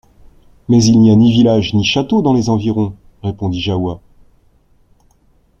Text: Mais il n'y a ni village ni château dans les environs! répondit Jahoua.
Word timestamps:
Mais 0.67 0.83
il 0.83 0.99
n'y 0.99 1.11
a 1.11 1.15
ni 1.15 1.31
village 1.31 1.75
ni 1.75 1.83
château 1.85 2.23
dans 2.23 2.33
les 2.33 2.49
environs! 2.49 2.95
répondit 3.21 3.61
Jahoua. 3.61 4.01